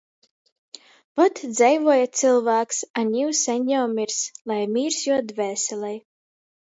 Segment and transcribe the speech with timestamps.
[1.19, 3.67] Vot dzeivuoja cylvāks, a niu jau seņ
[3.99, 4.17] mirs,
[4.53, 5.93] lai mīrs juo dvēselei.